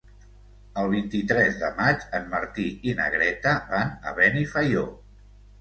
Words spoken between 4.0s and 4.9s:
a Benifaió.